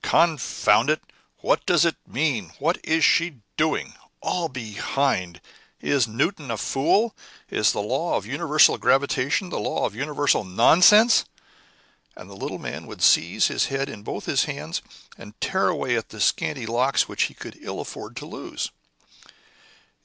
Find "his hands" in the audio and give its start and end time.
14.25-14.81